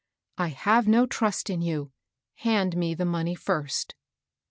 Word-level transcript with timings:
'* 0.23 0.37
I 0.39 0.47
have 0.47 0.87
no 0.87 1.05
trust 1.05 1.47
in 1.47 1.61
you. 1.61 1.91
Hand 2.37 2.75
me 2.75 2.95
the 2.95 3.05
money 3.05 3.35
first." 3.35 3.93